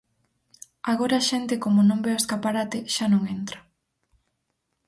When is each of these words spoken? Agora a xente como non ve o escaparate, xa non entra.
Agora 0.91 1.15
a 1.19 1.25
xente 1.29 1.55
como 1.63 1.79
non 1.89 1.99
ve 2.05 2.11
o 2.13 2.19
escaparate, 2.23 2.79
xa 2.93 3.05
non 3.13 3.23
entra. 3.37 3.59